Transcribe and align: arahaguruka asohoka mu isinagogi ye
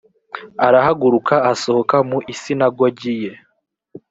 arahaguruka 0.65 1.35
asohoka 1.51 1.97
mu 2.09 2.17
isinagogi 2.33 3.13
ye 3.23 3.31